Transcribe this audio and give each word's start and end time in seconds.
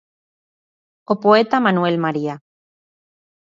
O 1.11 1.13
poeta 1.23 1.63
Manuel 1.65 1.95
María. 2.05 2.35